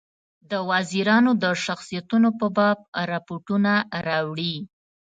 [0.51, 2.77] د وزیرانو د شخصیتونو په باب
[3.11, 3.71] رپوټونه
[4.07, 4.55] راوړي.